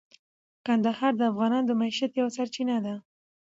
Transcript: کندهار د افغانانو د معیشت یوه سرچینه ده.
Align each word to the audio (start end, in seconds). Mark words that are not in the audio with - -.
کندهار 0.65 1.13
د 1.17 1.21
افغانانو 1.31 1.67
د 1.69 1.71
معیشت 1.81 2.11
یوه 2.19 2.31
سرچینه 2.37 2.77
ده. 2.85 2.95